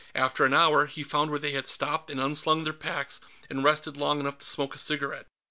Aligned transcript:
After 0.15 0.45
an 0.45 0.53
hour, 0.55 0.87
he 0.87 1.03
found 1.03 1.29
where 1.29 1.37
they 1.37 1.51
had 1.51 1.67
stopped 1.67 2.09
and 2.09 2.19
unslung 2.19 2.63
their 2.63 2.73
packs, 2.73 3.19
and 3.51 3.63
rested 3.63 3.97
long 3.97 4.19
enough 4.19 4.39
to 4.39 4.45
smoke 4.45 4.73
a 4.73 4.79
cigarette. 4.79 5.27